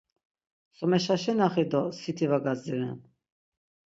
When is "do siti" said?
1.71-2.25